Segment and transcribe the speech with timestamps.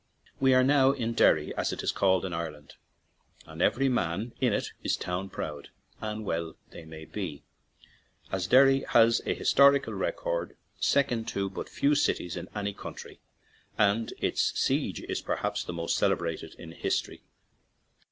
[0.39, 2.73] We are now in "Deny," as it is called in Ireland,
[3.45, 7.43] and every man in it is "town proud"; and well he may be,
[8.31, 11.93] as Derry has 4 NEW YORK TO LONDONDERRY a historical record second to but few
[11.93, 13.19] cities in any country,
[13.77, 17.21] and its siege is perhaps the most celebrated in history.